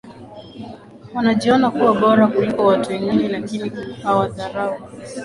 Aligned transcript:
wanajiona 1.15 1.71
kuwa 1.71 1.93
bora 1.95 2.27
kuliko 2.27 2.65
watu 2.65 2.89
wengine 2.89 3.27
lakini 3.27 3.71
hawadharau 4.03 4.81